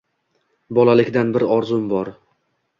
[0.77, 2.13] Bolalikdan bir orzum bor